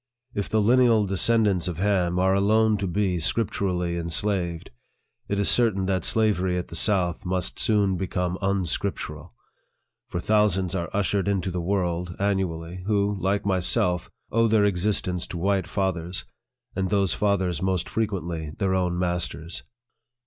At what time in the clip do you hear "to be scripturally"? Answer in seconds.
2.77-3.99